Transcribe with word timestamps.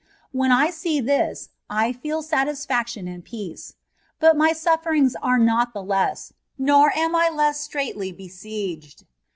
When 0.31 0.51
I 0.51 0.71
see 0.71 0.99
this, 0.99 1.49
I 1.69 1.93
feel 1.93 2.23
satisfactìon 2.23 3.07
and 3.07 3.23
peace; 3.23 3.73
but 4.19 4.35
my 4.35 4.51
sufferings 4.51 5.15
are 5.21 5.37
not 5.37 5.73
the 5.73 5.83
less, 5.83 6.33
nor 6.57 6.91
am 6.97 7.15
I 7.15 7.29
the 7.29 7.35
less 7.35 7.59
straitly 7.59 8.11
besieged. 8.11 9.05